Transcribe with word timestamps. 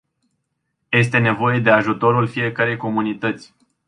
Este 0.89 1.17
nevoie 1.19 1.59
de 1.59 1.69
ajutorul 1.69 2.27
fiecărei 2.27 2.77
comunități. 2.77 3.55